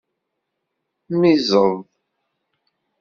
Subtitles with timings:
[1.19, 1.77] Miẓẓed.